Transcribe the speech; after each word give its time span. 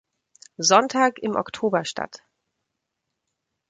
Sonntag 0.57 1.19
im 1.19 1.35
Oktober 1.35 1.85
statt. 1.85 2.23